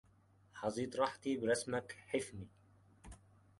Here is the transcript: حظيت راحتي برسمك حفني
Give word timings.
حظيت 0.53 0.95
راحتي 0.95 1.37
برسمك 1.37 1.95
حفني 2.07 2.47